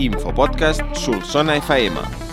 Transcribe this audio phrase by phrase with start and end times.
[0.00, 2.29] Infopodcast Solsona FM.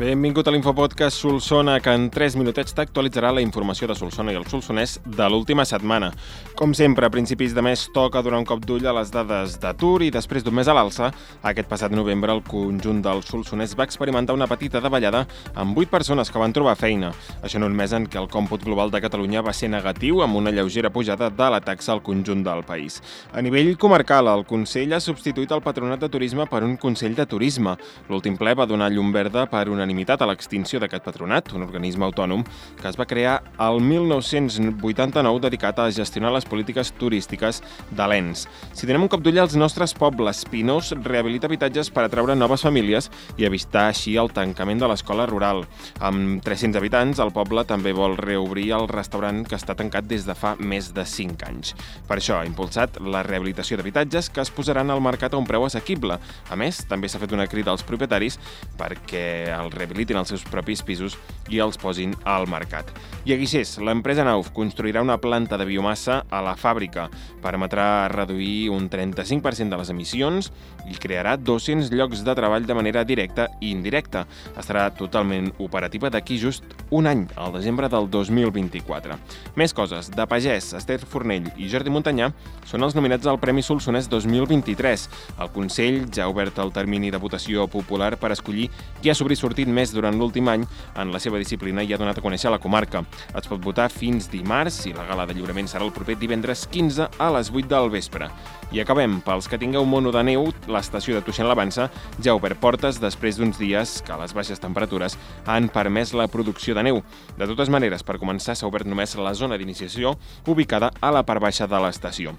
[0.00, 4.46] Benvingut a l'Infopodcast Solsona, que en 3 minutets t'actualitzarà la informació de Solsona i el
[4.48, 6.08] Solsonès de l'última setmana.
[6.56, 9.98] Com sempre, a principis de mes toca donar un cop d'ull a les dades d'atur
[10.00, 11.10] i després d'un mes a l'alça,
[11.44, 16.32] aquest passat novembre el conjunt del Solsonès va experimentar una petita davallada amb 8 persones
[16.32, 17.12] que van trobar feina.
[17.42, 20.40] Això en un mes en què el còmput global de Catalunya va ser negatiu amb
[20.40, 23.02] una lleugera pujada de la taxa al conjunt del país.
[23.36, 27.28] A nivell comarcal, el Consell ha substituït el Patronat de Turisme per un Consell de
[27.28, 27.76] Turisme.
[28.08, 32.06] L'últim ple va donar llum verda per una unanimitat a l'extinció d'aquest patronat, un organisme
[32.06, 32.44] autònom
[32.78, 38.46] que es va crear el 1989 dedicat a gestionar les polítiques turístiques de l'ENS.
[38.72, 43.10] Si tenem un cop d'ull als nostres pobles, Pinós rehabilita habitatges per atraure noves famílies
[43.36, 45.64] i evitar així el tancament de l'escola rural.
[45.98, 50.38] Amb 300 habitants, el poble també vol reobrir el restaurant que està tancat des de
[50.38, 51.74] fa més de 5 anys.
[52.06, 55.66] Per això ha impulsat la rehabilitació d'habitatges que es posaran al mercat a un preu
[55.66, 56.20] assequible.
[56.50, 58.38] A més, també s'ha fet una crida als propietaris
[58.78, 61.16] perquè el rehabilitin els seus propis pisos
[61.50, 62.90] i els posin al mercat.
[63.24, 67.08] I a Guixers, l'empresa Nauf construirà una planta de biomassa a la fàbrica.
[67.42, 70.50] Permetrà reduir un 35% de les emissions
[70.88, 74.24] i crearà 200 llocs de treball de manera directa i indirecta.
[74.56, 79.18] Estarà totalment operativa d'aquí just un any, al desembre del 2024.
[79.60, 80.10] Més coses.
[80.14, 82.30] De Pagès, Esther Fornell i Jordi Montanyà
[82.68, 85.06] són els nominats al Premi Solsonès 2023.
[85.40, 88.70] El Consell ja ha obert el termini de votació popular per escollir
[89.02, 90.64] qui ha sobresortit més durant l'últim any
[90.96, 93.04] en la seva disciplina i ha donat a conèixer la comarca.
[93.36, 97.10] Es pot votar fins dimarts i la gala de lliurament serà el proper divendres 15
[97.18, 98.30] a les 8 del vespre.
[98.70, 99.18] I acabem.
[99.26, 101.88] Pels que tingueu mono de neu, l'estació de Tuixen l'Avança
[102.22, 106.76] ja ha obert portes després d'uns dies que les baixes temperatures han permès la producció
[106.78, 107.02] de neu.
[107.36, 110.14] De totes maneres, per començar, s'ha obert només la zona d'iniciació
[110.46, 112.38] ubicada a la part baixa de l'estació.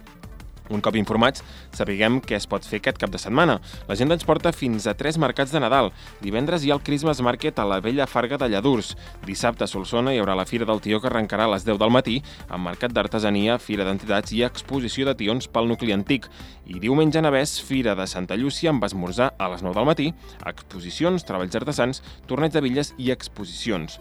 [0.70, 1.42] Un cop informats,
[1.76, 3.58] sapiguem què es pot fer aquest cap de setmana.
[3.90, 5.92] L'agenda ens porta fins a tres mercats de Nadal.
[6.22, 8.94] Divendres hi ha el Christmas Market a la vella Farga de Lladurs.
[9.28, 11.92] Dissabte a Solsona hi haurà la Fira del Tió que arrencarà a les 10 del
[11.92, 16.30] matí, amb mercat d'artesania, fira d'entitats i exposició de tions pel nucli antic.
[16.68, 20.10] I diumenge a Navès, Fira de Santa Llúcia amb esmorzar a les 9 del matí,
[20.46, 24.00] exposicions, treballs artesans, torneig de bitlles i exposicions.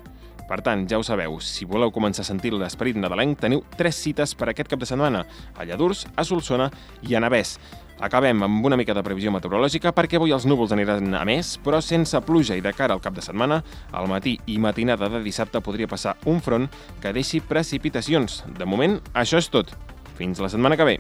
[0.51, 4.33] Per tant, ja ho sabeu, si voleu començar a sentir l'esperit nadalenc, teniu tres cites
[4.35, 5.21] per aquest cap de setmana,
[5.55, 6.67] a Lladurs, a Solsona
[7.07, 7.53] i a Navès.
[8.03, 11.79] Acabem amb una mica de previsió meteorològica perquè avui els núvols aniran a més, però
[11.85, 13.61] sense pluja i de cara al cap de setmana,
[13.93, 16.67] al matí i matinada de dissabte podria passar un front
[16.99, 18.43] que deixi precipitacions.
[18.59, 19.71] De moment, això és tot.
[20.19, 20.99] Fins la setmana que ve.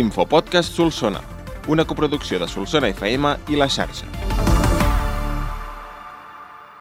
[0.00, 1.33] Infopodcast Solsona
[1.66, 4.23] una coproducció de Solsona FM i la xarxa.